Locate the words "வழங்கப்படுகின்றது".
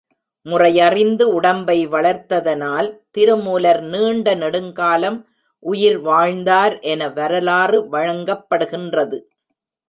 7.91-9.19